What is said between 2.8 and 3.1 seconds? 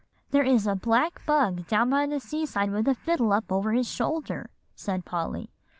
a